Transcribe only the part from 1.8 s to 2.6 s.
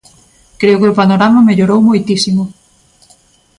moitísimo.